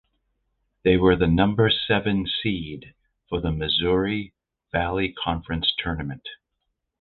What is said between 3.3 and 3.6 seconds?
the